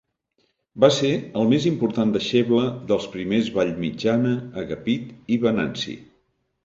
[0.83, 2.63] Va ser el més important deixeble
[2.93, 5.97] dels primers Vallmitjana, Agapit i Venanci.